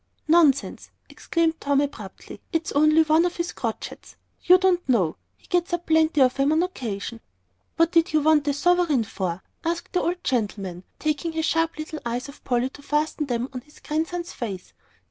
[0.27, 2.41] "Nonsense!" exclaimed Tom, abruptly.
[2.51, 4.15] "It's only one of his crotchets.
[4.43, 7.21] You don't know; he gets up plenty of 'em on occasion."
[7.77, 11.77] "What did you want a sovereign for?" asked the old gentleman, querulously, taking his sharp
[11.77, 14.73] little eyes off Polly to fasten them on his grandson's face.